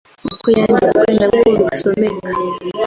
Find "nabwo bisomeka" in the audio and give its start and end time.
1.29-2.29